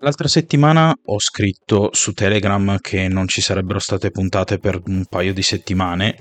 L'altra 0.00 0.28
settimana 0.28 0.96
ho 1.06 1.18
scritto 1.18 1.90
su 1.92 2.12
Telegram 2.12 2.78
che 2.80 3.08
non 3.08 3.26
ci 3.26 3.40
sarebbero 3.40 3.80
state 3.80 4.12
puntate 4.12 4.60
per 4.60 4.80
un 4.86 5.04
paio 5.06 5.34
di 5.34 5.42
settimane, 5.42 6.16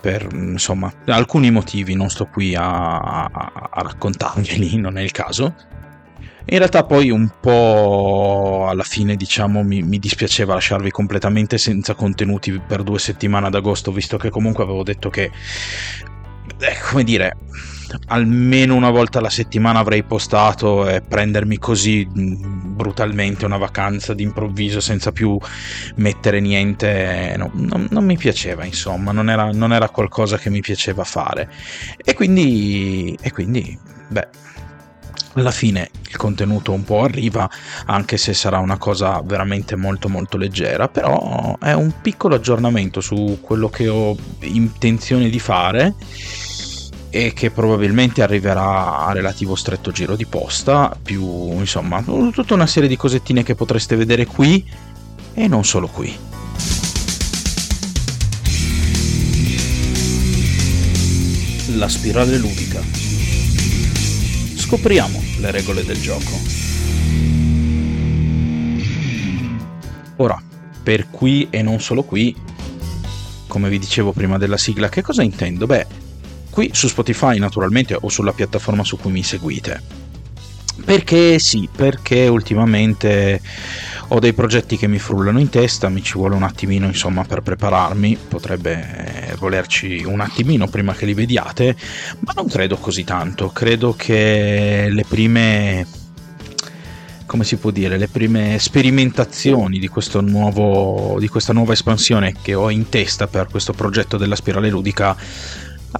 per 0.00 0.26
insomma 0.32 0.90
alcuni 1.08 1.50
motivi, 1.50 1.94
non 1.94 2.08
sto 2.08 2.24
qui 2.24 2.54
a, 2.54 2.98
a, 2.98 3.30
a 3.70 3.82
raccontarveli, 3.82 4.78
non 4.78 4.96
è 4.96 5.02
il 5.02 5.10
caso. 5.10 5.54
In 6.46 6.56
realtà 6.56 6.84
poi 6.84 7.10
un 7.10 7.28
po' 7.38 8.66
alla 8.66 8.84
fine 8.84 9.16
diciamo 9.16 9.62
mi, 9.62 9.82
mi, 9.82 9.98
dispiaceva 9.98 10.54
lasciarvi 10.54 10.90
completamente 10.90 11.58
senza 11.58 11.94
contenuti 11.94 12.58
per 12.66 12.82
due 12.82 12.98
settimane 12.98 13.48
ad 13.48 13.54
agosto, 13.56 13.92
visto 13.92 14.16
che 14.16 14.30
comunque 14.30 14.64
avevo 14.64 14.82
detto 14.82 15.10
che, 15.10 15.24
eh, 15.24 16.76
come 16.88 17.04
dire, 17.04 17.36
almeno 18.06 18.74
una 18.74 18.90
volta 18.90 19.18
alla 19.18 19.30
settimana 19.30 19.78
avrei 19.78 20.02
postato 20.02 20.88
e 20.88 21.00
prendermi 21.00 21.58
così 21.58 22.06
mm, 22.06 22.74
brutalmente 22.74 23.44
una 23.44 23.56
vacanza 23.56 24.14
d'improvviso 24.14 24.80
senza 24.80 25.12
più 25.12 25.38
mettere 25.96 26.40
niente 26.40 27.34
no, 27.36 27.50
non, 27.54 27.86
non, 27.90 28.04
mi 28.04 28.16
piaceva 28.16 28.64
insomma 28.64 29.12
non 29.12 29.30
era, 29.30 29.50
non 29.52 29.72
era, 29.72 29.88
qualcosa 29.88 30.36
che 30.36 30.50
mi 30.50 30.60
piaceva 30.60 31.04
fare. 31.04 31.50
E 32.04 32.14
quindi, 32.14 33.16
e 33.20 33.32
quindi 33.32 33.78
beh 34.08 34.28
alla 35.34 35.50
fine 35.50 35.90
il 36.08 36.16
contenuto 36.16 36.72
un 36.72 36.82
po' 36.84 37.02
arriva 37.02 37.48
anche 37.86 38.16
se 38.16 38.32
sarà 38.32 38.58
una 38.58 38.78
cosa 38.78 39.20
veramente 39.22 39.76
molto 39.76 40.08
molto 40.08 40.38
leggera 40.38 40.88
però 40.88 41.58
è 41.58 41.72
un 41.72 41.92
piccolo 42.00 42.36
aggiornamento 42.36 43.02
su 43.02 43.38
quello 43.42 43.68
che 43.68 43.88
ho 43.88 44.16
intenzione 44.40 45.28
di 45.28 45.38
fare 45.38 45.94
e 47.16 47.32
che 47.32 47.50
probabilmente 47.50 48.20
arriverà 48.20 48.98
a 49.06 49.12
relativo 49.12 49.54
stretto 49.54 49.90
giro 49.90 50.16
di 50.16 50.26
posta, 50.26 50.94
più 51.02 51.24
insomma 51.58 52.02
tutta 52.02 52.52
una 52.52 52.66
serie 52.66 52.90
di 52.90 52.96
cosettine 52.96 53.42
che 53.42 53.54
potreste 53.54 53.96
vedere 53.96 54.26
qui 54.26 54.62
e 55.32 55.48
non 55.48 55.64
solo 55.64 55.86
qui. 55.86 56.14
La 61.78 61.88
spirale 61.88 62.36
ludica. 62.36 62.82
Scopriamo 64.54 65.22
le 65.38 65.50
regole 65.50 65.84
del 65.86 65.98
gioco. 65.98 66.38
Ora, 70.16 70.38
per 70.82 71.08
qui 71.08 71.46
e 71.48 71.62
non 71.62 71.80
solo 71.80 72.02
qui, 72.02 72.36
come 73.46 73.70
vi 73.70 73.78
dicevo 73.78 74.12
prima 74.12 74.36
della 74.36 74.58
sigla, 74.58 74.90
che 74.90 75.00
cosa 75.00 75.22
intendo? 75.22 75.64
Beh, 75.64 76.04
qui 76.56 76.70
su 76.72 76.88
Spotify 76.88 77.38
naturalmente 77.38 77.98
o 78.00 78.08
sulla 78.08 78.32
piattaforma 78.32 78.82
su 78.82 78.96
cui 78.96 79.10
mi 79.10 79.22
seguite. 79.22 79.78
Perché 80.82 81.38
sì, 81.38 81.68
perché 81.70 82.28
ultimamente 82.28 83.42
ho 84.08 84.18
dei 84.18 84.32
progetti 84.32 84.78
che 84.78 84.86
mi 84.86 84.98
frullano 84.98 85.38
in 85.38 85.50
testa, 85.50 85.90
mi 85.90 86.02
ci 86.02 86.14
vuole 86.14 86.34
un 86.34 86.44
attimino 86.44 86.86
insomma 86.86 87.24
per 87.24 87.42
prepararmi, 87.42 88.16
potrebbe 88.28 89.34
volerci 89.36 90.02
un 90.06 90.20
attimino 90.20 90.66
prima 90.66 90.94
che 90.94 91.04
li 91.04 91.12
vediate, 91.12 91.76
ma 92.20 92.32
non 92.34 92.48
credo 92.48 92.78
così 92.78 93.04
tanto, 93.04 93.50
credo 93.50 93.94
che 93.94 94.88
le 94.90 95.04
prime 95.06 95.86
come 97.26 97.44
si 97.44 97.56
può 97.56 97.70
dire, 97.70 97.98
le 97.98 98.08
prime 98.08 98.56
sperimentazioni 98.58 99.78
di, 99.78 99.90
nuovo, 100.20 101.16
di 101.18 101.28
questa 101.28 101.52
nuova 101.52 101.74
espansione 101.74 102.34
che 102.40 102.54
ho 102.54 102.70
in 102.70 102.88
testa 102.88 103.26
per 103.26 103.48
questo 103.50 103.74
progetto 103.74 104.16
della 104.16 104.36
spirale 104.36 104.70
ludica 104.70 105.14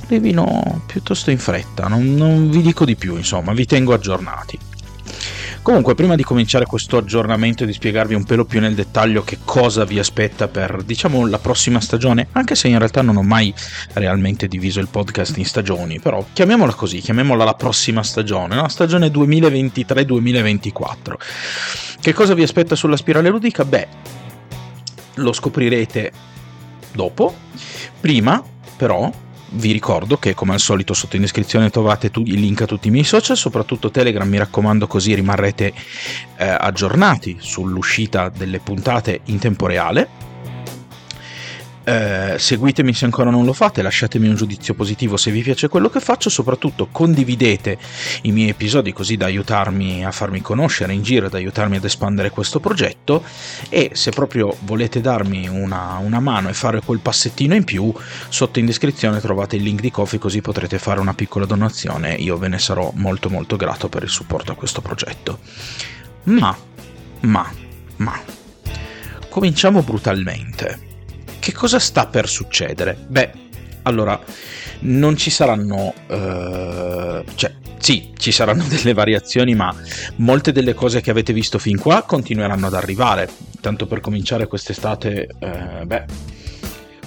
arrivino 0.03 0.83
piuttosto 0.87 1.31
in 1.31 1.39
fretta, 1.39 1.89
non, 1.89 2.15
non 2.15 2.51
vi 2.51 2.63
dico 2.63 2.85
di 2.85 2.97
più, 2.97 3.17
insomma, 3.17 3.53
vi 3.53 3.67
tengo 3.67 3.95
aggiornati. 3.95 4.59
Comunque, 5.67 5.97
prima 5.97 6.15
di 6.15 6.23
cominciare 6.23 6.65
questo 6.65 6.97
aggiornamento 6.97 7.65
e 7.65 7.67
di 7.67 7.73
spiegarvi 7.73 8.15
un 8.15 8.23
pelo 8.23 8.45
più 8.45 8.61
nel 8.61 8.77
dettaglio 8.77 9.25
che 9.25 9.39
cosa 9.45 9.85
vi 9.85 9.99
aspetta 9.99 10.47
per, 10.47 10.85
diciamo, 10.85 11.27
la 11.27 11.41
prossima 11.41 11.81
stagione, 11.81 12.29
anche 12.33 12.55
se 12.55 12.69
in 12.69 12.79
realtà 12.79 13.03
non 13.03 13.17
ho 13.17 13.23
mai 13.23 13.53
realmente 13.95 14.47
diviso 14.47 14.79
il 14.79 14.87
podcast 14.87 15.37
in 15.39 15.45
stagioni, 15.45 15.99
però 15.99 16.25
chiamiamola 16.33 16.73
così, 16.73 17.01
chiamiamola 17.01 17.43
la 17.43 17.55
prossima 17.55 18.05
stagione, 18.05 18.55
no? 18.55 18.69
stagione 18.69 19.09
2023-2024. 19.09 21.15
Che 22.01 22.13
cosa 22.13 22.35
vi 22.35 22.45
aspetta 22.45 22.77
sulla 22.77 22.97
spirale 22.97 23.29
ludica? 23.29 23.65
Beh, 23.65 23.89
lo 25.15 25.33
scoprirete 25.33 26.13
dopo. 26.93 27.35
Prima, 27.99 28.41
però, 28.77 29.13
vi 29.57 29.73
ricordo 29.73 30.19
che 30.19 30.35
come 30.35 30.53
al 30.53 30.61
solito 30.61 30.95
sotto 30.95 31.17
in 31.17 31.23
descrizione 31.23 31.71
trovate 31.71 32.11
tu, 32.11 32.23
il 32.27 32.41
link 32.41 32.63
a 32.63 32.67
tutti 32.67 32.89
i 32.89 32.91
miei 32.91 33.05
social, 33.05 33.37
soprattutto 33.37 33.91
Telegram, 33.91 34.29
mi 34.29 34.39
raccomando 34.39 34.87
così 34.87 35.15
rimarrete 35.15 35.73
eh, 36.37 36.47
aggiornati 36.47 37.37
sull'uscita 37.41 38.29
delle 38.29 38.61
puntate 38.61 39.21
in 39.25 39.39
tempo 39.39 39.67
reale 39.67 40.27
eh, 41.89 42.35
seguitemi 42.37 42.93
se 42.93 43.05
ancora 43.05 43.31
non 43.31 43.45
lo 43.45 43.53
fate, 43.53 43.81
lasciatemi 43.81 44.27
un 44.27 44.35
giudizio 44.35 44.75
positivo 44.75 45.17
se 45.17 45.31
vi 45.31 45.41
piace 45.41 45.69
quello 45.69 45.89
che 45.89 46.01
faccio, 46.01 46.29
soprattutto 46.29 46.89
condividete 46.91 47.79
i 48.23 48.33
miei 48.33 48.49
episodi 48.49 48.93
così 48.93 49.17
da 49.17 49.27
aiutarmi 49.27 50.05
a 50.05 50.11
farmi 50.11 50.41
conoscere 50.41 50.93
in 50.93 51.05
giro, 51.05 51.29
da 51.29 51.37
aiutarmi 51.37 51.77
ad 51.77 51.85
espandere 51.85 52.31
questo 52.31 52.59
progetto. 52.59 53.23
E 53.69 53.91
se 53.93 54.11
proprio 54.11 54.57
volete 54.63 55.01
darmi 55.01 55.47
una, 55.47 55.99
una 56.03 56.19
mano 56.19 56.49
e 56.49 56.55
fare 56.55 56.81
quel 56.81 56.99
passettino 56.99 57.55
in 57.55 57.63
più, 57.63 57.95
sotto 58.29 58.59
in 58.59 58.67
descrizione 58.67 59.21
trovate 59.21 59.55
il 59.55 59.63
link 59.63 59.81
di 59.81 59.93
Coffee 59.93 60.19
così 60.19 60.41
potrete 60.41 60.81
fare 60.81 60.99
una 60.99 61.15
piccola 61.15 61.47
donazione, 61.47 62.15
io 62.15 62.37
ve 62.37 62.49
ne 62.49 62.59
sarò 62.59 62.91
molto 62.95 63.31
molto 63.31 63.55
grato 63.55 63.89
per 63.89 64.03
il 64.03 64.09
supporto 64.09 64.51
a 64.51 64.57
questo 64.57 64.81
progetto. 64.81 65.39
Ma, 66.25 66.57
ma, 67.21 67.49
ma, 67.99 68.21
cominciamo 69.29 69.83
brutalmente 69.85 70.95
che 71.47 71.53
cosa 71.53 71.79
sta 71.79 72.09
per 72.09 72.29
succedere? 72.29 72.97
Beh, 73.07 73.31
allora, 73.83 74.21
non 74.81 75.17
ci 75.17 75.31
saranno... 75.31 75.95
Uh, 76.09 77.25
cioè, 77.37 77.55
sì, 77.79 78.11
ci 78.17 78.33
saranno 78.33 78.65
delle 78.67 78.93
variazioni, 78.93 79.55
ma 79.55 79.73
molte 80.17 80.51
delle 80.51 80.75
cose 80.75 81.01
che 81.01 81.13
avete 81.13 81.33
visto 81.33 81.61
fin 81.61 81.79
qua 81.79 82.03
continueranno 82.03 82.67
ad 82.67 82.75
arrivare. 82.75 83.31
Tanto 83.61 83.87
per 83.87 84.01
cominciare 84.01 84.49
quest'estate, 84.49 85.29
uh, 85.39 85.87
beh, 85.87 86.05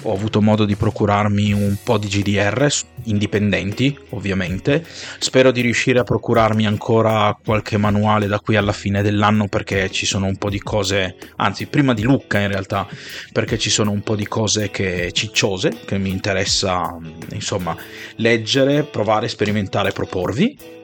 ho 0.02 0.12
avuto 0.14 0.40
modo 0.40 0.64
di 0.64 0.76
procurarmi 0.76 1.52
un 1.52 1.76
po' 1.82 1.98
di 1.98 2.08
GDR 2.08 2.68
indipendenti, 3.04 3.96
ovviamente. 4.10 4.84
Spero 5.18 5.50
di 5.50 5.60
riuscire 5.60 5.98
a 5.98 6.04
procurarmi 6.04 6.66
ancora 6.66 7.36
qualche 7.42 7.76
manuale 7.76 8.26
da 8.26 8.40
qui 8.40 8.56
alla 8.56 8.72
fine 8.72 9.02
dell'anno 9.02 9.48
perché 9.48 9.90
ci 9.90 10.06
sono 10.06 10.26
un 10.26 10.36
po' 10.36 10.50
di 10.50 10.60
cose, 10.60 11.16
anzi, 11.36 11.66
prima 11.66 11.94
di 11.94 12.02
Lucca 12.02 12.38
in 12.38 12.48
realtà, 12.48 12.86
perché 13.32 13.58
ci 13.58 13.70
sono 13.70 13.90
un 13.90 14.02
po' 14.02 14.16
di 14.16 14.26
cose 14.26 14.70
che 14.70 15.10
cicciose 15.12 15.80
che 15.84 15.98
mi 15.98 16.10
interessa, 16.10 16.96
insomma, 17.32 17.76
leggere, 18.16 18.84
provare, 18.84 19.28
sperimentare, 19.28 19.92
proporvi. 19.92 20.78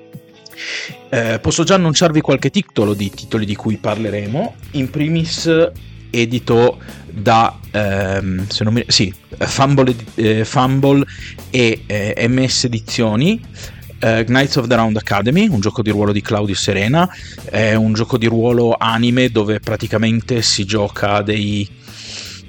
Eh, 1.10 1.38
posso 1.40 1.64
già 1.64 1.74
annunciarvi 1.74 2.20
qualche 2.20 2.50
titolo 2.50 2.94
di 2.94 3.10
titoli 3.10 3.44
di 3.44 3.54
cui 3.54 3.76
parleremo. 3.76 4.54
In 4.72 4.90
primis 4.90 5.70
edito 6.10 6.78
da 7.16 7.58
ehm, 7.70 8.46
mi, 8.64 8.84
sì, 8.88 9.12
Fumble, 9.38 9.94
eh, 10.16 10.44
Fumble 10.44 11.04
e 11.50 11.82
eh, 11.86 12.28
MS 12.28 12.64
Edizioni. 12.64 13.42
Uh, 13.98 14.24
Knights 14.24 14.56
of 14.56 14.66
the 14.66 14.74
Round 14.74 14.94
Academy, 14.98 15.48
un 15.48 15.60
gioco 15.60 15.80
di 15.80 15.88
ruolo 15.88 16.12
di 16.12 16.20
Claudio 16.20 16.54
Serena, 16.54 17.08
è 17.46 17.74
un 17.74 17.94
gioco 17.94 18.18
di 18.18 18.26
ruolo 18.26 18.76
anime 18.78 19.30
dove 19.30 19.58
praticamente 19.58 20.42
si 20.42 20.66
gioca 20.66 21.22
dei 21.22 21.66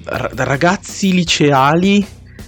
ragazzi 0.03 1.13
liceali 1.13 2.05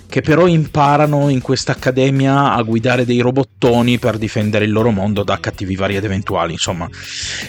che 0.09 0.22
però 0.22 0.47
imparano 0.47 1.29
in 1.29 1.40
questa 1.40 1.74
accademia 1.74 2.53
a 2.53 2.62
guidare 2.63 3.06
dei 3.06 3.19
robottoni 3.19 4.00
per 4.00 4.18
difendere 4.18 4.66
il 4.66 4.72
loro 4.72 4.90
mondo 4.90 5.24
da 5.24 5.40
cattivi 5.40 5.75
vari 5.75 5.96
ed 5.96 6.03
eventuali. 6.03 6.53
Insomma, 6.53 6.90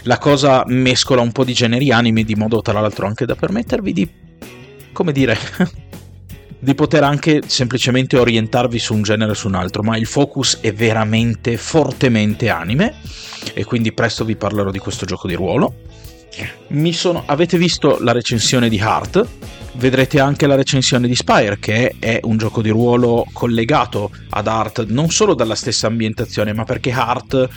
la 0.03 0.19
cosa 0.19 0.62
mescola 0.66 1.22
un 1.22 1.32
po' 1.32 1.44
di 1.44 1.54
generi 1.54 1.91
anime 1.91 2.22
di 2.22 2.34
modo 2.34 2.60
tra 2.60 2.78
l'altro 2.78 3.06
anche 3.06 3.24
da 3.24 3.34
permettervi 3.34 3.92
di, 3.95 4.09
come 4.92 5.13
dire, 5.13 5.37
di 6.59 6.75
poter 6.75 7.03
anche 7.03 7.42
semplicemente 7.47 8.16
orientarvi 8.19 8.78
su 8.78 8.95
un 8.95 9.03
genere 9.03 9.33
o 9.33 9.34
su 9.34 9.48
un 9.48 9.54
altro, 9.54 9.83
ma 9.83 9.97
il 9.97 10.07
focus 10.07 10.59
è 10.60 10.72
veramente 10.72 11.57
fortemente 11.57 12.48
anime 12.48 12.95
e 13.54 13.65
quindi 13.65 13.92
presto 13.92 14.25
vi 14.25 14.37
parlerò 14.37 14.71
di 14.71 14.78
questo 14.78 15.07
gioco 15.07 15.27
di 15.27 15.34
ruolo. 15.34 15.75
Sono, 16.92 17.25
avete 17.27 17.59
visto 17.59 17.98
la 18.01 18.13
recensione 18.13 18.69
di 18.69 18.77
Heart? 18.77 19.28
vedrete 19.75 20.21
anche 20.21 20.47
la 20.47 20.57
recensione 20.57 21.07
di 21.07 21.15
Spire, 21.15 21.59
che 21.59 21.95
è 21.98 22.21
un 22.22 22.36
gioco 22.36 22.63
di 22.63 22.71
ruolo 22.71 23.27
collegato 23.33 24.10
ad 24.31 24.47
Art 24.47 24.86
non 24.86 25.10
solo 25.10 25.34
dalla 25.34 25.54
stessa 25.54 25.86
ambientazione, 25.86 26.53
ma 26.53 26.65
perché 26.65 26.91
Art 26.91 27.48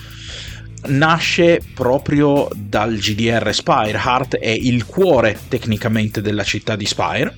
nasce 0.87 1.61
proprio 1.73 2.47
dal 2.55 2.95
GDR 2.95 3.53
Spire. 3.53 3.97
Art 3.97 4.37
è 4.37 4.49
il 4.49 4.85
cuore 4.85 5.37
tecnicamente 5.47 6.21
della 6.21 6.43
città 6.43 6.75
di 6.75 6.85
Spire. 6.85 7.35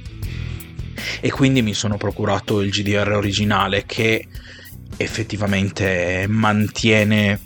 E 1.19 1.29
quindi 1.31 1.61
mi 1.61 1.73
sono 1.73 1.97
procurato 1.97 2.61
il 2.61 2.71
GDR 2.71 3.11
originale 3.11 3.83
che 3.85 4.27
effettivamente 4.97 6.25
mantiene 6.27 7.39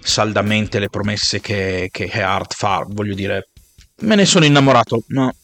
saldamente 0.00 0.78
le 0.78 0.88
promesse 0.88 1.40
che, 1.40 1.88
che 1.90 2.22
Art 2.22 2.54
fa. 2.54 2.84
Voglio 2.88 3.14
dire, 3.14 3.48
me 4.00 4.14
ne 4.14 4.24
sono 4.24 4.44
innamorato 4.44 5.04
no, 5.08 5.34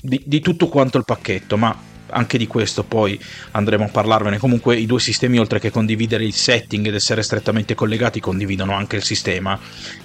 di, 0.00 0.22
di 0.24 0.40
tutto 0.40 0.68
quanto 0.68 0.98
il 0.98 1.04
pacchetto, 1.04 1.56
ma 1.56 1.76
anche 2.10 2.38
di 2.38 2.46
questo 2.46 2.84
poi 2.84 3.18
andremo 3.52 3.84
a 3.84 3.88
parlarvene. 3.88 4.38
Comunque 4.38 4.76
i 4.76 4.86
due 4.86 5.00
sistemi, 5.00 5.38
oltre 5.38 5.58
che 5.58 5.70
condividere 5.70 6.24
il 6.24 6.34
setting 6.34 6.86
ed 6.86 6.94
essere 6.94 7.22
strettamente 7.22 7.74
collegati, 7.74 8.20
condividono 8.20 8.74
anche 8.74 8.96
il 8.96 9.02
sistema, 9.02 9.58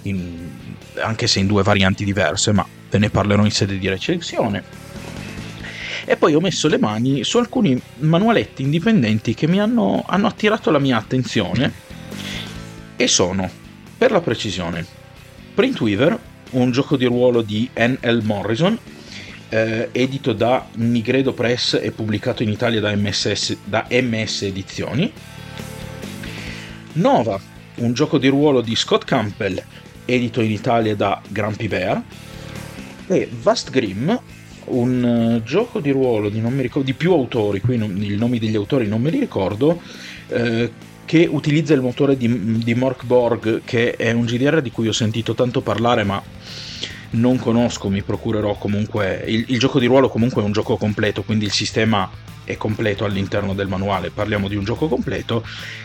in, 0.04 0.50
anche 1.02 1.28
se 1.28 1.40
in 1.40 1.48
due 1.48 1.64
varianti 1.64 2.04
diverse, 2.04 2.52
ma 2.52 2.66
ve 2.90 2.98
ne 2.98 3.10
parlerò 3.10 3.44
in 3.46 3.52
sede 3.52 3.78
di 3.78 3.88
recensione. 3.88 4.64
E 6.06 6.18
poi 6.18 6.34
ho 6.34 6.40
messo 6.40 6.68
le 6.68 6.80
mani 6.80 7.24
su 7.24 7.38
alcuni 7.38 7.80
manualetti 8.00 8.64
indipendenti 8.64 9.34
che 9.34 9.48
mi 9.48 9.60
hanno, 9.60 10.04
hanno 10.08 10.28
attirato 10.28 10.72
la 10.72 10.80
mia 10.80 10.98
attenzione 10.98 11.72
e 12.96 13.08
sono, 13.08 13.50
per 13.98 14.12
la 14.12 14.20
precisione, 14.20 14.86
Printweaver, 15.54 16.18
un 16.52 16.72
gioco 16.72 16.98
di 16.98 17.06
ruolo 17.06 17.42
di 17.42 17.70
N.L. 17.76 18.22
Morrison, 18.24 18.78
eh, 19.52 19.90
edito 19.92 20.32
da 20.32 20.66
Nigredo 20.76 21.34
Press 21.34 21.78
e 21.82 21.92
pubblicato 21.92 22.42
in 22.42 22.50
Italia 22.50 22.80
da, 22.80 22.96
MSS, 22.96 23.58
da 23.66 23.86
MS 23.90 24.44
Edizioni. 24.44 25.12
Nova, 26.94 27.40
un 27.76 27.94
gioco 27.94 28.18
di 28.18 28.30
ruolo 28.30 28.62
di 28.62 28.76
Scott 28.76 29.04
Campbell, 29.04 29.62
edito 30.06 30.40
in 30.42 30.52
Italia 30.52 30.96
da 30.96 31.22
Grumpy 31.28 31.68
Bear. 31.68 32.02
E 33.08 33.30
Vast 33.42 33.72
Grim, 33.72 34.20
un 34.66 35.04
uh, 35.04 35.44
gioco 35.44 35.82
di 35.82 35.92
ruolo 35.92 36.30
di, 36.30 36.40
ricordo, 36.40 36.84
di 36.84 36.94
più 36.94 37.12
autori, 37.12 37.60
qui 37.60 37.76
non, 37.78 38.02
i 38.02 38.16
nomi 38.16 38.40
degli 38.40 38.56
autori 38.56 38.88
non 38.88 39.02
me 39.02 39.10
li 39.10 39.20
ricordo, 39.20 39.82
eh, 40.30 40.72
che 41.04 41.28
utilizza 41.30 41.74
il 41.74 41.82
motore 41.82 42.16
di, 42.16 42.64
di 42.64 42.74
Mork 42.74 43.04
Borg, 43.04 43.64
che 43.66 43.98
è 43.98 44.14
un 44.14 44.24
GDR 44.24 44.62
di 44.62 44.72
cui 44.72 44.88
ho 44.88 44.94
sentito 44.94 45.34
tanto 45.34 45.60
parlare, 45.60 46.06
ma 46.06 46.24
non 47.12 47.38
conosco, 47.38 47.90
mi 47.90 48.02
procurerò 48.02 48.56
comunque. 48.56 49.24
Il, 49.26 49.46
il, 49.48 49.60
gioco 49.60 49.80
di 49.80 49.86
ruolo 49.86 50.10
comunque 50.10 50.42
è 50.42 50.46
un 50.46 50.52
gioco 50.52 50.78
completo, 50.78 51.24
quindi 51.24 51.46
il 51.46 51.52
sistema 51.52 52.10
è 52.44 52.58
completo 52.58 53.06
all'interno 53.06 53.54
del 53.54 53.68
manuale. 53.68 54.12
Parliamo 54.12 54.48
di 54.48 54.56
un 54.56 54.64
gioco 54.64 54.88
completo 54.88 55.44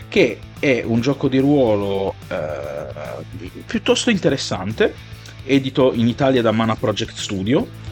che 0.08 0.38
è 0.58 0.82
un 0.84 1.00
gioco 1.00 1.28
di 1.28 1.38
ruolo 1.38 2.14
eh, 2.28 3.50
piuttosto 3.66 4.10
interessante, 4.10 4.94
edito 5.44 5.92
in 5.94 6.06
Italia 6.06 6.42
da 6.42 6.52
Mana 6.52 6.76
Project 6.76 7.16
Studio. 7.16 7.84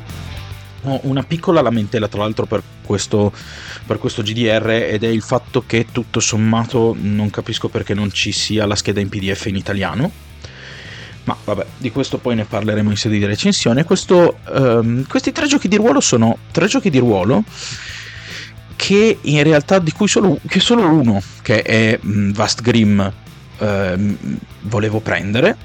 Ho 0.87 1.00
una 1.04 1.22
piccola 1.22 1.62
lamentela 1.62 2.08
tra 2.08 2.20
l'altro 2.20 2.44
per 2.44 2.62
questo, 2.84 3.32
per 3.87 3.98
questo 3.98 4.22
GDR 4.22 4.69
ed 4.70 5.02
è 5.02 5.08
il 5.08 5.22
fatto 5.22 5.64
che 5.66 5.87
tutto 5.90 6.20
sommato 6.20 6.94
non 6.98 7.30
capisco 7.30 7.69
perché 7.69 7.94
non 7.94 8.12
ci 8.12 8.32
sia 8.32 8.66
la 8.66 8.76
scheda 8.76 9.00
in 9.00 9.08
PDF 9.08 9.46
in 9.46 9.56
italiano 9.56 10.24
ma 11.25 11.37
vabbè, 11.43 11.67
di 11.79 11.91
questo 11.91 12.19
poi 12.19 12.35
ne 12.35 12.44
parleremo 12.44 12.91
in 12.91 12.97
sede 12.97 13.19
di 13.19 13.25
recensione. 13.25 13.85
Questo, 13.85 14.38
um, 14.50 15.06
questi 15.06 15.32
tre 15.32 15.47
giochi 15.47 15.69
di 15.69 15.76
ruolo 15.76 16.00
sono 16.00 16.38
tre 16.50 16.67
giochi 16.67 16.91
di 16.91 16.99
ruolo 16.99 17.44
che 18.76 19.19
in 19.21 19.43
realtà 19.43 19.79
di 19.79 19.93
cui 19.93 20.09
solo, 20.09 20.38
solo 20.59 20.82
uno, 20.87 21.23
che 21.43 21.62
è 21.62 21.99
um, 22.03 22.32
Vast 22.32 22.61
Grim, 22.61 23.12
uh, 23.59 24.17
volevo 24.62 25.00
prendere, 25.00 25.56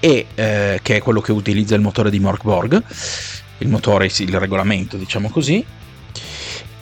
e 0.00 0.26
uh, 0.28 0.34
che 0.82 0.96
è 0.96 1.00
quello 1.00 1.20
che 1.20 1.32
utilizza 1.32 1.74
il 1.74 1.80
motore 1.80 2.10
di 2.10 2.20
Mork 2.20 2.42
Borg, 2.42 2.82
il 3.58 3.68
motore, 3.68 4.08
sì, 4.10 4.24
il 4.24 4.38
regolamento, 4.38 4.96
diciamo 4.96 5.30
così, 5.30 5.64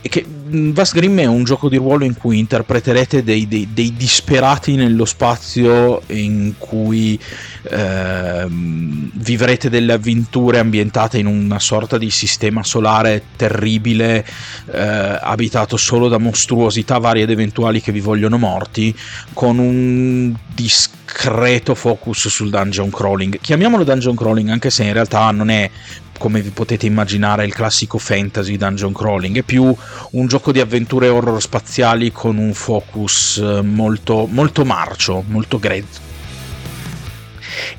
che 0.08 0.24
mm, 0.26 0.72
Vast 0.72 0.94
Grim 0.94 1.18
è 1.18 1.26
un 1.26 1.44
gioco 1.44 1.68
di 1.68 1.76
ruolo 1.76 2.04
in 2.04 2.16
cui 2.16 2.38
interpreterete 2.38 3.22
dei, 3.22 3.46
dei, 3.48 3.68
dei 3.72 3.94
disperati 3.94 4.76
nello 4.76 5.04
spazio 5.04 6.02
in 6.08 6.54
cui 6.58 7.18
eh, 7.62 8.46
vivrete 8.48 9.68
delle 9.68 9.92
avventure 9.92 10.58
ambientate 10.58 11.18
in 11.18 11.26
una 11.26 11.58
sorta 11.58 11.98
di 11.98 12.10
sistema 12.10 12.62
solare 12.62 13.22
terribile 13.36 14.24
eh, 14.72 15.18
abitato 15.20 15.76
solo 15.76 16.08
da 16.08 16.18
mostruosità 16.18 16.98
varie 16.98 17.24
ed 17.24 17.30
eventuali 17.30 17.80
che 17.80 17.92
vi 17.92 18.00
vogliono 18.00 18.38
morti 18.38 18.94
con 19.32 19.58
un 19.58 20.34
discreto 20.54 21.74
focus 21.74 22.28
sul 22.28 22.50
dungeon 22.50 22.90
crawling. 22.90 23.38
Chiamiamolo 23.40 23.84
dungeon 23.84 24.14
crawling 24.14 24.48
anche 24.48 24.70
se 24.70 24.84
in 24.84 24.92
realtà 24.92 25.30
non 25.30 25.50
è 25.50 25.70
come 26.18 26.40
vi 26.40 26.50
potete 26.50 26.86
immaginare 26.86 27.44
il 27.44 27.54
classico 27.54 27.98
fantasy 27.98 28.56
dungeon 28.56 28.92
crawling, 28.92 29.38
è 29.38 29.42
più 29.42 29.74
un 30.10 30.26
gioco 30.26 30.52
di 30.52 30.60
avventure 30.60 31.08
horror 31.08 31.40
spaziali 31.40 32.12
con 32.12 32.36
un 32.38 32.54
focus 32.54 33.38
eh, 33.38 33.62
molto, 33.62 34.26
molto 34.26 34.64
marcio, 34.64 35.24
molto 35.26 35.58
grezzo. 35.58 36.00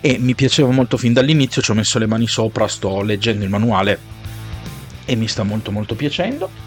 E 0.01 0.18
mi 0.19 0.36
piaceva 0.36 0.69
molto 0.72 0.98
fin 0.98 1.13
dall'inizio, 1.13 1.62
ci 1.62 1.72
ho 1.72 1.74
messo 1.75 2.00
le 2.00 2.07
mani 2.07 2.28
sopra, 2.28 2.68
sto 2.68 3.01
leggendo 3.01 3.44
il 3.44 3.50
manuale 3.50 4.00
e 5.06 5.16
mi 5.16 5.28
sta 5.28 5.44
molto 5.44 5.72
molto 5.72 5.95
piacendo. 5.95 6.67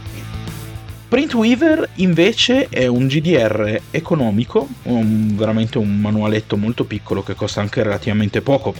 Printweaver 1.10 1.88
invece 1.96 2.68
è 2.68 2.86
un 2.86 3.08
GDR 3.08 3.80
economico, 3.90 4.68
un, 4.84 5.34
veramente 5.34 5.76
un 5.78 6.00
manualetto 6.00 6.56
molto 6.56 6.84
piccolo 6.84 7.24
che 7.24 7.34
costa 7.34 7.60
anche 7.60 7.82
relativamente 7.82 8.42
poco 8.42 8.72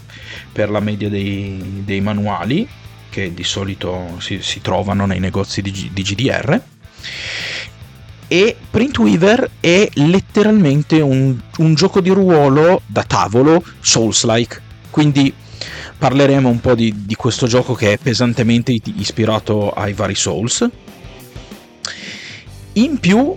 per 0.53 0.71
la 0.71 0.79
media 0.79 1.09
dei, 1.09 1.83
dei 1.85 2.01
manuali 2.01 2.69
che 3.09 3.35
di 3.35 3.43
solito 3.43 4.15
si, 4.21 4.43
si 4.43 4.61
trovano 4.61 5.07
nei 5.07 5.19
negozi 5.19 5.61
di, 5.61 5.91
di 5.93 6.03
GDR 6.03 6.63
e 8.29 8.57
Printweaver 8.71 9.51
è 9.59 9.89
letteralmente 9.95 11.01
un, 11.01 11.37
un, 11.59 11.75
gioco 11.75 12.01
di 12.01 12.11
ruolo 12.11 12.83
da 12.87 13.03
tavolo 13.03 13.61
Souls-like. 13.81 14.63
Quindi 14.89 15.35
parleremo 15.99 16.49
un 16.49 16.61
po' 16.61 16.77
di, 16.77 16.95
di, 17.07 17.17
questo 17.17 17.49
gioco 17.49 17.75
che 17.75 17.95
è 17.95 17.99
pesantemente 17.99 18.73
ispirato 18.85 19.73
ai 19.73 19.95
vari 19.95 20.15
Souls. 20.15 20.69
In 22.75 22.99
più 22.99 23.35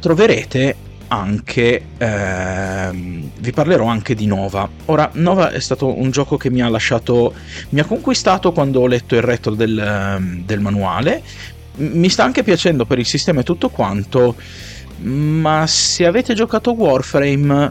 troverete 0.00 0.76
anche 1.08 1.82
ehm, 1.96 3.30
vi 3.38 3.52
parlerò 3.52 3.86
anche 3.86 4.14
di 4.14 4.26
Nova. 4.26 4.68
Ora, 4.86 5.10
Nova 5.14 5.50
è 5.50 5.60
stato 5.60 5.98
un 5.98 6.10
gioco 6.10 6.36
che 6.36 6.50
mi 6.50 6.60
ha 6.60 6.68
lasciato 6.68 7.34
mi 7.70 7.80
ha 7.80 7.84
conquistato 7.84 8.52
quando 8.52 8.80
ho 8.80 8.86
letto 8.86 9.14
il 9.14 9.22
retro 9.22 9.54
del, 9.54 9.78
ehm, 9.78 10.44
del 10.44 10.60
manuale. 10.60 11.22
Mi 11.76 12.08
sta 12.08 12.24
anche 12.24 12.42
piacendo 12.42 12.84
per 12.84 12.98
il 12.98 13.06
sistema 13.06 13.40
e 13.40 13.44
tutto 13.44 13.68
quanto, 13.68 14.34
ma 15.02 15.64
se 15.66 16.04
avete 16.04 16.34
giocato 16.34 16.72
Warframe 16.72 17.70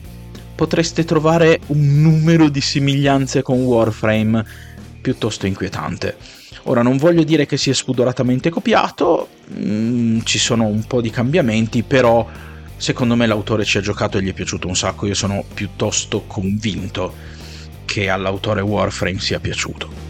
potreste 0.55 1.03
trovare 1.03 1.59
un 1.67 2.01
numero 2.01 2.49
di 2.49 2.61
somiglianze 2.61 3.41
con 3.41 3.59
Warframe 3.59 4.45
piuttosto 5.01 5.45
inquietante. 5.45 6.36
Ora 6.69 6.81
non 6.81 6.97
voglio 6.97 7.23
dire 7.23 7.45
che 7.45 7.55
sia 7.55 7.73
spudoratamente 7.73 8.49
copiato, 8.49 9.29
mh, 9.47 9.69
mm, 9.69 10.19
ci 10.23 10.37
sono 10.37 10.65
un 10.65 10.83
po' 10.83 10.99
di 10.99 11.09
cambiamenti, 11.09 11.81
però 11.83 12.27
secondo 12.75 13.15
me 13.15 13.25
l'autore 13.25 13.63
ci 13.63 13.77
ha 13.77 13.81
giocato 13.81 14.17
e 14.17 14.21
gli 14.21 14.29
è 14.29 14.33
piaciuto 14.33 14.67
un 14.67 14.75
sacco. 14.75 15.05
Io 15.05 15.13
sono 15.13 15.43
piuttosto 15.53 16.23
convinto 16.27 17.13
che 17.85 18.09
all'autore 18.09 18.61
Warframe 18.61 19.19
sia 19.19 19.39
piaciuto. 19.39 20.06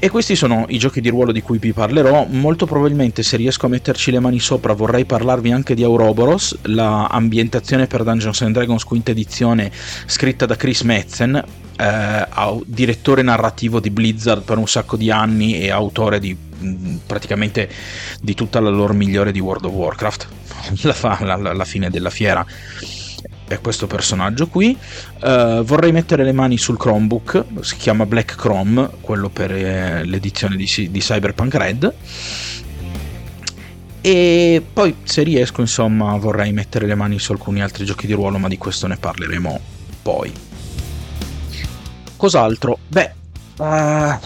E 0.00 0.10
questi 0.10 0.36
sono 0.36 0.64
i 0.68 0.78
giochi 0.78 1.00
di 1.00 1.08
ruolo 1.08 1.32
di 1.32 1.42
cui 1.42 1.58
vi 1.58 1.72
parlerò. 1.72 2.24
Molto 2.30 2.66
probabilmente, 2.66 3.24
se 3.24 3.36
riesco 3.36 3.66
a 3.66 3.68
metterci 3.68 4.12
le 4.12 4.20
mani 4.20 4.38
sopra, 4.38 4.72
vorrei 4.72 5.04
parlarvi 5.04 5.50
anche 5.50 5.74
di 5.74 5.82
Auroboros, 5.82 6.56
la 6.62 7.06
ambientazione 7.06 7.88
per 7.88 8.04
Dungeons 8.04 8.42
and 8.42 8.54
Dragons 8.54 8.84
quinta 8.84 9.10
edizione 9.10 9.72
scritta 10.06 10.46
da 10.46 10.54
Chris 10.54 10.82
Metzen, 10.82 11.34
eh, 11.34 12.26
direttore 12.64 13.22
narrativo 13.22 13.80
di 13.80 13.90
Blizzard 13.90 14.42
per 14.42 14.58
un 14.58 14.68
sacco 14.68 14.96
di 14.96 15.10
anni 15.10 15.58
e 15.58 15.70
autore 15.70 16.20
di 16.20 16.36
mm, 16.36 16.96
praticamente 17.04 17.68
di 18.20 18.34
tutta 18.34 18.60
la 18.60 18.70
lore 18.70 18.94
migliore 18.94 19.32
di 19.32 19.40
World 19.40 19.64
of 19.64 19.72
Warcraft 19.72 20.28
la 20.82 20.92
fa 20.92 21.18
alla 21.18 21.64
fine 21.64 21.88
della 21.88 22.10
fiera 22.10 22.44
è 23.48 23.60
questo 23.60 23.86
personaggio 23.86 24.46
qui. 24.46 24.76
Uh, 25.20 25.62
vorrei 25.62 25.92
mettere 25.92 26.24
le 26.24 26.32
mani 26.32 26.56
sul 26.58 26.76
Chromebook, 26.76 27.44
si 27.60 27.76
chiama 27.76 28.06
Black 28.06 28.36
Chrome, 28.36 28.88
quello 29.00 29.28
per 29.28 29.52
eh, 29.52 30.04
l'edizione 30.04 30.56
di, 30.56 30.88
di, 30.90 31.00
Cyberpunk 31.00 31.54
Red. 31.54 31.94
E 34.00 34.62
poi 34.72 34.96
se 35.02 35.22
riesco, 35.22 35.60
insomma, 35.60 36.16
vorrei 36.16 36.52
mettere 36.52 36.86
le 36.86 36.94
mani 36.94 37.18
su 37.18 37.32
alcuni 37.32 37.62
altri 37.62 37.84
giochi 37.84 38.06
di 38.06 38.12
ruolo, 38.12 38.38
ma 38.38 38.48
di 38.48 38.58
questo 38.58 38.86
ne 38.86 38.96
parleremo 38.96 39.60
poi. 40.02 40.32
Cos'altro? 42.16 42.78
Beh, 42.86 43.12
uh, 43.58 44.18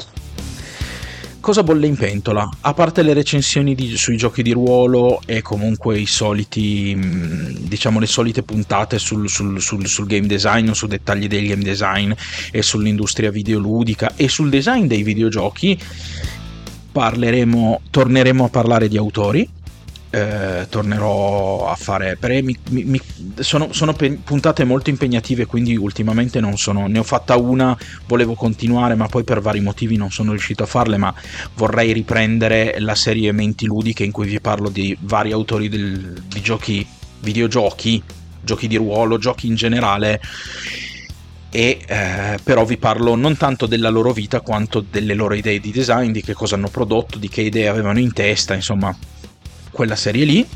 cosa 1.42 1.62
bolle 1.62 1.88
in 1.88 1.96
pentola? 1.96 2.48
A 2.60 2.72
parte 2.72 3.02
le 3.02 3.12
recensioni 3.12 3.74
di, 3.74 3.96
sui 3.96 4.16
giochi 4.16 4.42
di 4.42 4.52
ruolo 4.52 5.20
e 5.26 5.42
comunque 5.42 5.98
i 5.98 6.06
soliti, 6.06 6.94
mm, 6.96 7.56
diciamo 7.66 7.98
le 7.98 8.06
solite 8.06 8.42
puntate 8.42 8.98
sul, 8.98 9.28
sul, 9.28 9.60
sul, 9.60 9.86
sul 9.86 10.06
game 10.06 10.26
design 10.26 10.70
su 10.70 10.86
dettagli 10.86 11.26
del 11.26 11.48
game 11.48 11.62
design 11.62 12.12
e 12.50 12.62
sull'industria 12.62 13.30
videoludica 13.30 14.12
e 14.14 14.28
sul 14.28 14.48
design 14.48 14.86
dei 14.86 15.02
videogiochi, 15.02 15.78
parleremo, 16.92 17.80
torneremo 17.90 18.44
a 18.44 18.48
parlare 18.48 18.88
di 18.88 18.96
autori 18.96 19.48
eh, 20.12 20.66
tornerò 20.68 21.66
a 21.70 21.74
fare 21.74 22.16
premi. 22.16 22.54
Mi, 22.68 22.84
mi, 22.84 23.00
sono, 23.40 23.72
sono 23.72 23.94
pe- 23.94 24.18
puntate 24.22 24.62
molto 24.64 24.90
impegnative, 24.90 25.46
quindi 25.46 25.74
ultimamente 25.74 26.38
non 26.38 26.58
sono. 26.58 26.86
Ne 26.86 26.98
ho 26.98 27.02
fatta 27.02 27.36
una, 27.36 27.76
volevo 28.06 28.34
continuare, 28.34 28.94
ma 28.94 29.06
poi 29.06 29.24
per 29.24 29.40
vari 29.40 29.60
motivi 29.60 29.96
non 29.96 30.10
sono 30.10 30.30
riuscito 30.30 30.64
a 30.64 30.66
farle. 30.66 30.98
Ma 30.98 31.14
vorrei 31.54 31.92
riprendere 31.92 32.76
la 32.78 32.94
serie 32.94 33.32
Menti 33.32 33.64
Ludiche 33.64 34.04
in 34.04 34.12
cui 34.12 34.26
vi 34.26 34.40
parlo 34.40 34.68
di 34.68 34.94
vari 35.00 35.32
autori 35.32 35.70
del, 35.70 36.22
di 36.26 36.40
giochi, 36.42 36.86
videogiochi, 37.20 38.02
giochi 38.42 38.68
di 38.68 38.76
ruolo, 38.76 39.16
giochi 39.16 39.46
in 39.46 39.54
generale 39.54 40.20
e 41.54 41.80
eh, 41.86 42.38
però 42.42 42.64
vi 42.64 42.78
parlo 42.78 43.14
non 43.14 43.36
tanto 43.36 43.66
della 43.66 43.90
loro 43.90 44.12
vita 44.12 44.40
quanto 44.40 44.80
delle 44.80 45.12
loro 45.12 45.34
idee 45.34 45.60
di 45.60 45.70
design, 45.70 46.10
di 46.10 46.22
che 46.22 46.32
cosa 46.32 46.54
hanno 46.54 46.68
prodotto, 46.68 47.18
di 47.18 47.28
che 47.28 47.42
idee 47.42 47.68
avevano 47.68 47.98
in 47.98 48.12
testa, 48.14 48.54
insomma, 48.54 48.96
quella 49.72 49.96
serie 49.96 50.24
lì, 50.24 50.46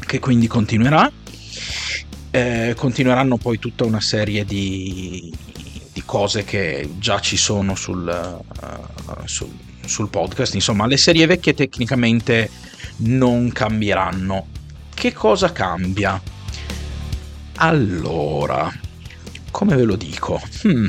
che 0.00 0.18
quindi 0.18 0.48
continuerà. 0.48 1.10
Eh, 2.34 2.74
continueranno 2.76 3.36
poi 3.36 3.58
tutta 3.58 3.84
una 3.84 4.00
serie 4.00 4.46
di, 4.46 5.30
di, 5.92 6.02
cose 6.06 6.44
che 6.44 6.88
già 6.98 7.20
ci 7.20 7.36
sono 7.36 7.74
sul, 7.74 8.08
uh, 8.08 9.26
sul, 9.26 9.50
sul 9.84 10.08
podcast, 10.08 10.54
insomma, 10.54 10.86
le 10.86 10.96
serie 10.96 11.26
vecchie 11.26 11.52
tecnicamente 11.52 12.48
non 12.98 13.52
cambieranno. 13.52 14.46
Che 14.94 15.12
cosa 15.12 15.52
cambia? 15.52 16.20
Allora, 17.56 18.72
come 19.50 19.76
ve 19.76 19.82
lo 19.82 19.96
dico? 19.96 20.40
Hmm. 20.62 20.86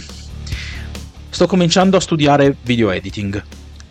Sto 1.30 1.48
cominciando 1.48 1.98
a 1.98 2.00
studiare 2.00 2.56
video 2.64 2.90
editing 2.90 3.44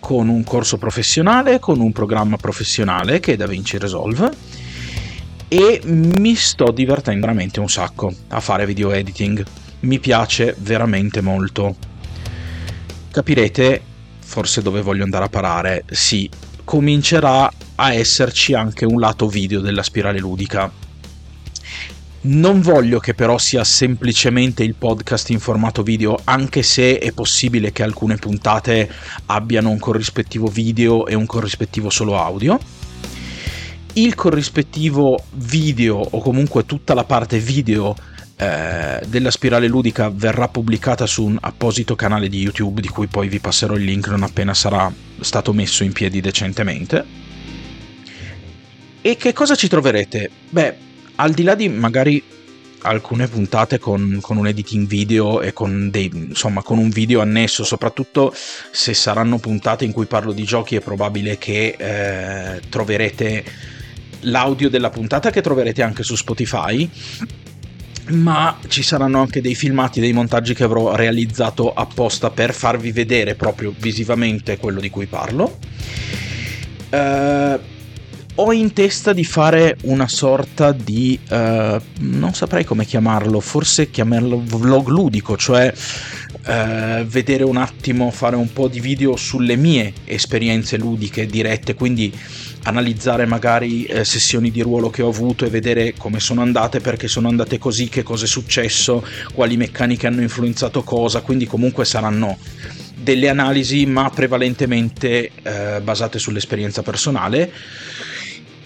con 0.02 0.28
un 0.28 0.42
corso 0.42 0.78
professionale, 0.78 1.60
con 1.60 1.78
un 1.78 1.92
programma 1.92 2.36
professionale 2.36 3.20
che 3.20 3.34
è 3.34 3.36
DaVinci 3.36 3.78
Resolve 3.78 4.30
e 5.46 5.80
mi 5.84 6.34
sto 6.34 6.72
divertendo 6.72 7.20
veramente 7.20 7.60
un 7.60 7.68
sacco 7.68 8.12
a 8.30 8.40
fare 8.40 8.66
video 8.66 8.90
editing. 8.90 9.44
Mi 9.80 10.00
piace 10.00 10.56
veramente 10.58 11.20
molto. 11.20 11.76
Capirete 13.12 13.80
forse 14.18 14.60
dove 14.60 14.82
voglio 14.82 15.04
andare 15.04 15.26
a 15.26 15.28
parare. 15.28 15.84
Sì, 15.88 16.28
comincerà 16.64 17.48
a 17.76 17.94
esserci 17.94 18.54
anche 18.54 18.84
un 18.84 18.98
lato 18.98 19.28
video 19.28 19.60
della 19.60 19.84
spirale 19.84 20.18
ludica 20.18 20.68
non 22.22 22.60
voglio 22.60 23.00
che 23.00 23.14
però 23.14 23.38
sia 23.38 23.64
semplicemente 23.64 24.62
il 24.62 24.74
podcast 24.74 25.30
in 25.30 25.40
formato 25.40 25.82
video, 25.82 26.20
anche 26.24 26.62
se 26.62 26.98
è 26.98 27.12
possibile 27.12 27.72
che 27.72 27.82
alcune 27.82 28.16
puntate 28.16 28.88
abbiano 29.26 29.70
un 29.70 29.78
corrispettivo 29.78 30.46
video 30.46 31.06
e 31.06 31.14
un 31.14 31.26
corrispettivo 31.26 31.90
solo 31.90 32.18
audio. 32.18 32.58
Il 33.94 34.14
corrispettivo 34.14 35.24
video 35.32 35.96
o 35.96 36.20
comunque 36.20 36.64
tutta 36.64 36.94
la 36.94 37.04
parte 37.04 37.38
video 37.38 37.94
eh, 38.36 39.00
della 39.06 39.30
spirale 39.30 39.66
ludica 39.66 40.08
verrà 40.08 40.48
pubblicata 40.48 41.06
su 41.06 41.24
un 41.24 41.36
apposito 41.40 41.94
canale 41.94 42.28
di 42.28 42.40
YouTube 42.40 42.80
di 42.80 42.88
cui 42.88 43.06
poi 43.06 43.28
vi 43.28 43.40
passerò 43.40 43.74
il 43.74 43.84
link 43.84 44.08
non 44.08 44.22
appena 44.22 44.54
sarà 44.54 44.90
stato 45.20 45.52
messo 45.52 45.84
in 45.84 45.92
piedi 45.92 46.20
decentemente. 46.20 47.04
E 49.02 49.16
che 49.16 49.32
cosa 49.32 49.56
ci 49.56 49.68
troverete? 49.68 50.30
Beh, 50.48 50.76
al 51.16 51.32
di 51.32 51.42
là 51.42 51.54
di 51.54 51.68
magari 51.68 52.22
alcune 52.82 53.28
puntate 53.28 53.78
con, 53.78 54.18
con, 54.20 54.36
un 54.36 54.46
editing 54.46 54.86
video 54.86 55.40
e 55.40 55.52
con, 55.52 55.90
dei, 55.90 56.10
insomma, 56.12 56.62
con 56.62 56.78
un 56.78 56.88
video 56.88 57.20
annesso, 57.20 57.64
soprattutto 57.64 58.34
se 58.70 58.94
saranno 58.94 59.38
puntate 59.38 59.84
in 59.84 59.92
cui 59.92 60.06
parlo 60.06 60.32
di 60.32 60.44
giochi, 60.44 60.76
è 60.76 60.80
probabile 60.80 61.38
che 61.38 61.76
eh, 61.78 62.60
troverete 62.68 63.44
l'audio 64.20 64.68
della 64.68 64.90
puntata 64.90 65.30
che 65.30 65.40
troverete 65.40 65.82
anche 65.82 66.02
su 66.02 66.16
Spotify. 66.16 66.88
Ma 68.08 68.58
ci 68.66 68.82
saranno 68.82 69.20
anche 69.20 69.40
dei 69.40 69.54
filmati, 69.54 70.00
dei 70.00 70.12
montaggi 70.12 70.54
che 70.54 70.64
avrò 70.64 70.96
realizzato 70.96 71.72
apposta 71.72 72.30
per 72.30 72.52
farvi 72.52 72.90
vedere 72.90 73.36
proprio 73.36 73.72
visivamente 73.78 74.58
quello 74.58 74.80
di 74.80 74.90
cui 74.90 75.06
parlo. 75.06 75.58
Uh, 76.90 77.58
ho 78.42 78.52
in 78.52 78.72
testa 78.72 79.12
di 79.12 79.22
fare 79.22 79.76
una 79.82 80.08
sorta 80.08 80.72
di 80.72 81.16
uh, 81.30 81.80
non 82.00 82.34
saprei 82.34 82.64
come 82.64 82.84
chiamarlo, 82.84 83.38
forse 83.38 83.88
chiamarlo 83.88 84.42
vlog 84.44 84.88
ludico, 84.88 85.36
cioè 85.36 85.72
uh, 85.72 87.04
vedere 87.04 87.44
un 87.44 87.56
attimo, 87.56 88.10
fare 88.10 88.34
un 88.34 88.52
po' 88.52 88.66
di 88.66 88.80
video 88.80 89.14
sulle 89.14 89.54
mie 89.54 89.92
esperienze 90.06 90.76
ludiche 90.76 91.26
dirette, 91.26 91.74
quindi 91.74 92.12
analizzare 92.64 93.26
magari 93.26 93.84
eh, 93.84 94.04
sessioni 94.04 94.50
di 94.50 94.60
ruolo 94.60 94.88
che 94.88 95.02
ho 95.02 95.08
avuto 95.08 95.44
e 95.44 95.48
vedere 95.48 95.94
come 95.96 96.18
sono 96.18 96.42
andate, 96.42 96.80
perché 96.80 97.06
sono 97.06 97.28
andate 97.28 97.58
così, 97.58 97.88
che 97.88 98.02
cosa 98.02 98.24
è 98.24 98.28
successo, 98.28 99.04
quali 99.34 99.56
meccaniche 99.56 100.08
hanno 100.08 100.20
influenzato 100.20 100.82
cosa, 100.82 101.20
quindi 101.22 101.46
comunque 101.46 101.84
saranno 101.84 102.38
delle 102.94 103.28
analisi 103.28 103.84
ma 103.86 104.10
prevalentemente 104.10 105.30
eh, 105.42 105.80
basate 105.82 106.20
sull'esperienza 106.20 106.82
personale 106.82 107.50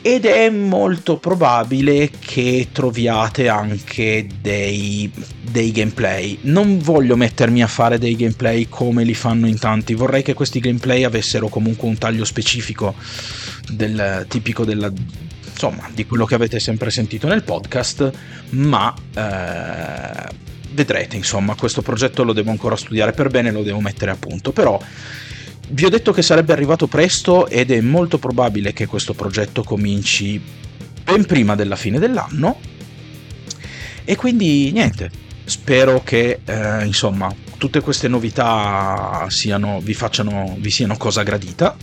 ed 0.03 0.25
è 0.25 0.49
molto 0.51 1.17
probabile 1.19 2.11
che 2.11 2.69
troviate 2.73 3.49
anche 3.49 4.27
dei, 4.41 5.11
dei, 5.41 5.73
gameplay. 5.73 6.39
Non 6.43 6.79
voglio 6.79 7.17
mettermi 7.17 7.63
a 7.63 7.67
fare 7.67 7.99
dei 7.99 8.15
gameplay 8.15 8.69
come 8.69 9.05
li 9.05 9.15
fanno 9.15 9.47
in 9.47 9.59
tanti, 9.59 9.95
vorrei 9.95 10.23
che 10.23 10.35
questi 10.35 10.61
gameplay 10.61 11.05
avessero 11.05 11.49
comunque 11.49 11.89
un 11.89 11.99
taglio 11.99 12.25
specifico 12.25 12.95
del 13.71 14.27
tipico 14.29 14.65
della, 14.65 14.93
insomma, 15.51 15.89
di 15.93 16.07
quello 16.07 16.25
che 16.25 16.35
avete 16.35 16.61
sempre 16.61 16.91
sentito 16.91 17.27
nel 17.27 17.43
podcast, 17.43 18.11
ma 18.51 18.95
eh, 19.15 20.35
vedrete, 20.73 21.17
insomma, 21.17 21.55
questo 21.55 21.81
progetto 21.83 22.23
lo 22.23 22.35
devo 22.35 22.51
ancora 22.51 22.77
studiare. 22.77 23.13
Per 23.13 23.29
bene, 23.31 23.51
lo 23.51 23.63
devo 23.63 23.81
mettere 23.81 24.11
a 24.11 24.17
punto, 24.17 24.53
però 24.53 24.79
vi 25.69 25.85
ho 25.85 25.89
detto 25.89 26.13
che 26.13 26.23
sarebbe 26.23 26.53
arrivato 26.53 26.87
presto 26.87 27.49
ed 27.49 27.71
è 27.71 27.81
molto 27.81 28.19
probabile 28.19 28.73
che 28.73 28.87
questo 28.87 29.15
progetto 29.15 29.63
cominci 29.63 30.41
ben 31.03 31.25
prima 31.25 31.55
della 31.55 31.77
fine 31.77 31.99
dell'anno. 31.99 32.59
E 34.05 34.15
quindi 34.15 34.71
niente, 34.71 35.11
spero 35.45 36.03
che 36.05 36.41
eh, 36.45 36.85
insomma 36.85 37.33
tutte 37.59 37.81
queste 37.81 38.07
novità 38.07 39.27
siano, 39.29 39.81
vi, 39.81 39.95
facciano, 39.95 40.57
vi 40.59 40.71
siano 40.71 40.97
cosa 40.97 41.23
gradita. 41.23 41.77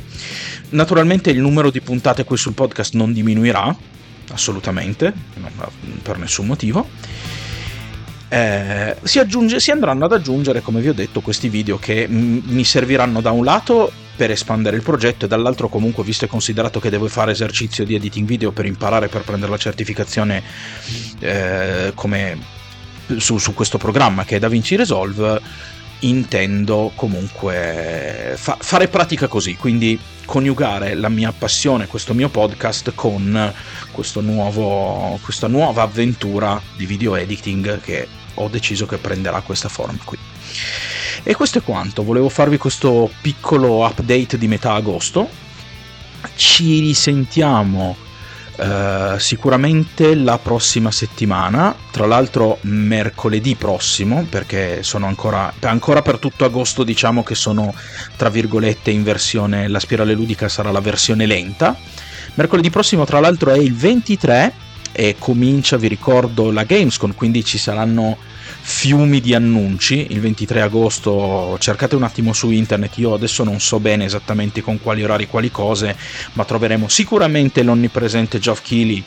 Naturalmente 0.69 1.31
il 1.31 1.39
numero 1.39 1.69
di 1.69 1.81
puntate 1.81 2.23
qui 2.23 2.37
sul 2.37 2.53
podcast 2.53 2.93
non 2.93 3.11
diminuirà, 3.11 3.75
assolutamente, 4.31 5.13
per 6.01 6.17
nessun 6.17 6.45
motivo 6.45 6.87
eh, 8.33 8.95
si, 9.03 9.19
aggiunge, 9.19 9.59
si, 9.59 9.69
andranno 9.69 10.05
ad 10.05 10.11
aggiungere, 10.11 10.61
come 10.61 10.81
vi 10.81 10.89
ho 10.89 10.93
detto, 10.93 11.21
questi 11.21 11.49
video 11.49 11.77
che 11.77 12.07
m- 12.07 12.41
mi 12.45 12.63
serviranno 12.63 13.21
da 13.21 13.29
un 13.29 13.43
lato 13.45 13.91
per 14.15 14.31
espandere 14.31 14.75
il 14.75 14.81
progetto 14.81 15.25
e 15.25 15.27
dall'altro 15.27 15.67
comunque 15.67 16.03
visto 16.03 16.25
e 16.25 16.27
considerato 16.27 16.79
che 16.79 16.89
devo 16.89 17.07
fare 17.07 17.31
esercizio 17.31 17.85
di 17.85 17.93
editing 17.93 18.27
video 18.27 18.51
per 18.51 18.65
imparare 18.65 19.07
per 19.07 19.21
prendere 19.21 19.51
la 19.51 19.57
certificazione 19.57 20.41
eh, 21.19 21.91
come 21.93 22.39
su, 23.17 23.37
su, 23.37 23.53
questo 23.53 23.77
programma 23.77 24.23
che 24.25 24.37
è 24.37 24.39
DaVinci 24.39 24.77
Resolve 24.77 25.39
intendo 25.99 26.91
comunque 26.95 28.33
fa- 28.35 28.57
fare 28.59 28.87
pratica 28.87 29.27
così. 29.27 29.55
Quindi 29.57 29.99
coniugare 30.25 30.95
la 30.95 31.09
mia 31.09 31.31
passione 31.31 31.85
questo 31.85 32.15
mio 32.15 32.29
podcast 32.29 32.93
con 32.95 33.53
nuovo, 34.21 35.19
questa 35.21 35.47
nuova 35.47 35.83
avventura 35.83 36.59
di 36.75 36.87
video 36.87 37.15
editing 37.15 37.79
che 37.79 38.21
ho 38.35 38.47
deciso 38.47 38.85
che 38.85 38.97
prenderà 38.97 39.41
questa 39.41 39.69
forma 39.69 39.99
qui. 40.03 40.17
E 41.23 41.35
questo 41.35 41.59
è 41.59 41.63
quanto, 41.63 42.03
volevo 42.03 42.29
farvi 42.29 42.57
questo 42.57 43.09
piccolo 43.21 43.85
update 43.85 44.37
di 44.37 44.47
metà 44.47 44.73
agosto. 44.73 45.29
Ci 46.35 46.79
risentiamo 46.79 47.95
Uh, 48.55 49.17
sicuramente 49.17 50.13
la 50.13 50.37
prossima 50.37 50.91
settimana, 50.91 51.75
tra 51.89 52.05
l'altro 52.05 52.59
mercoledì 52.61 53.55
prossimo, 53.55 54.27
perché 54.29 54.83
sono 54.83 55.07
ancora, 55.07 55.51
ancora 55.61 56.03
per 56.03 56.19
tutto 56.19 56.45
agosto 56.45 56.83
diciamo 56.83 57.23
che 57.23 57.33
sono 57.33 57.73
tra 58.15 58.29
virgolette 58.29 58.91
in 58.91 59.01
versione, 59.01 59.67
la 59.67 59.79
spirale 59.79 60.13
ludica 60.13 60.49
sarà 60.49 60.69
la 60.69 60.81
versione 60.81 61.25
lenta. 61.25 61.75
Mercoledì 62.35 62.69
prossimo 62.69 63.05
tra 63.05 63.19
l'altro 63.19 63.49
è 63.49 63.57
il 63.57 63.73
23 63.73 64.53
e 64.93 65.15
comincia, 65.19 65.75
vi 65.75 65.87
ricordo, 65.87 66.51
la 66.51 66.63
Gamescom, 66.63 67.13
quindi 67.15 67.43
ci 67.43 67.57
saranno 67.57 68.17
fiumi 68.61 69.19
di 69.19 69.33
annunci. 69.33 70.07
Il 70.11 70.21
23 70.21 70.61
agosto 70.61 71.57
cercate 71.59 71.95
un 71.95 72.03
attimo 72.03 72.31
su 72.31 72.49
internet 72.49 72.97
io 72.97 73.13
adesso 73.13 73.43
non 73.43 73.59
so 73.59 73.79
bene 73.79 74.05
esattamente 74.05 74.61
con 74.61 74.79
quali 74.79 75.03
orari 75.03 75.27
quali 75.27 75.51
cose 75.51 75.97
ma 76.33 76.45
troveremo 76.45 76.87
sicuramente 76.87 77.61
l'onnipresente 77.63 78.39
Geoff 78.39 78.61
Keighley 78.61 79.03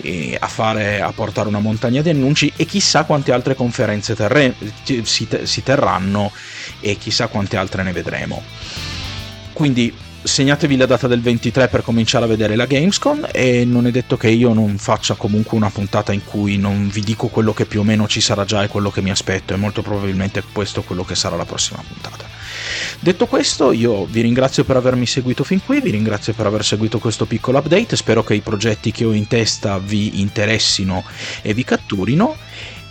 eh, 0.00 0.36
a, 0.38 0.46
fare, 0.46 1.02
a 1.02 1.12
portare 1.12 1.48
una 1.48 1.58
montagna 1.58 2.00
di 2.00 2.08
annunci 2.08 2.50
e 2.56 2.64
chissà 2.64 3.04
quante 3.04 3.32
altre 3.32 3.54
conferenze 3.54 4.14
terre, 4.14 4.54
si, 5.02 5.28
si 5.42 5.62
terranno 5.62 6.32
e 6.80 6.96
chissà 6.96 7.26
quante 7.26 7.56
altre 7.56 7.82
ne 7.82 7.92
vedremo. 7.92 8.42
Quindi 9.52 9.92
segnatevi 10.24 10.76
la 10.76 10.86
data 10.86 11.06
del 11.06 11.20
23 11.20 11.68
per 11.68 11.82
cominciare 11.82 12.24
a 12.24 12.28
vedere 12.28 12.56
la 12.56 12.64
Gamescom 12.64 13.28
e 13.30 13.64
non 13.66 13.86
è 13.86 13.90
detto 13.90 14.16
che 14.16 14.30
io 14.30 14.54
non 14.54 14.78
faccia 14.78 15.14
comunque 15.14 15.56
una 15.56 15.70
puntata 15.70 16.12
in 16.12 16.24
cui 16.24 16.56
non 16.56 16.88
vi 16.88 17.02
dico 17.02 17.28
quello 17.28 17.52
che 17.52 17.66
più 17.66 17.80
o 17.80 17.84
meno 17.84 18.08
ci 18.08 18.22
sarà 18.22 18.44
già 18.44 18.62
e 18.62 18.68
quello 18.68 18.90
che 18.90 19.02
mi 19.02 19.10
aspetto 19.10 19.52
e 19.52 19.56
molto 19.56 19.82
probabilmente 19.82 20.42
questo 20.50 20.82
quello 20.82 21.04
che 21.04 21.14
sarà 21.14 21.36
la 21.36 21.44
prossima 21.44 21.82
puntata. 21.86 22.26
Detto 23.00 23.26
questo, 23.26 23.72
io 23.72 24.06
vi 24.06 24.22
ringrazio 24.22 24.64
per 24.64 24.76
avermi 24.76 25.04
seguito 25.04 25.44
fin 25.44 25.62
qui, 25.62 25.80
vi 25.80 25.90
ringrazio 25.90 26.32
per 26.32 26.46
aver 26.46 26.64
seguito 26.64 26.98
questo 26.98 27.26
piccolo 27.26 27.58
update, 27.58 27.94
spero 27.94 28.24
che 28.24 28.34
i 28.34 28.40
progetti 28.40 28.92
che 28.92 29.04
ho 29.04 29.12
in 29.12 29.28
testa 29.28 29.78
vi 29.78 30.20
interessino 30.20 31.04
e 31.42 31.52
vi 31.52 31.64
catturino 31.64 32.34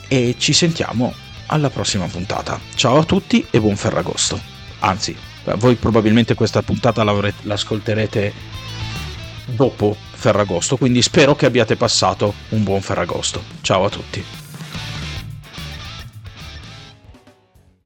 e 0.07 0.35
ci 0.37 0.53
sentiamo 0.53 1.13
alla 1.47 1.71
prossima 1.71 2.05
puntata. 2.05 2.59
Ciao 2.75 2.99
a 2.99 3.03
tutti 3.03 3.43
e 3.49 3.59
buon 3.59 3.75
Ferragosto. 3.75 4.39
Anzi, 4.79 5.15
voi 5.57 5.75
probabilmente 5.75 6.35
questa 6.35 6.61
puntata 6.61 7.03
l'ascolterete 7.03 8.33
dopo 9.45 9.95
Ferragosto, 10.11 10.77
quindi 10.77 11.01
spero 11.01 11.35
che 11.35 11.45
abbiate 11.45 11.75
passato 11.75 12.33
un 12.49 12.63
buon 12.63 12.81
Ferragosto. 12.81 13.41
Ciao 13.61 13.85
a 13.85 13.89
tutti. 13.89 14.42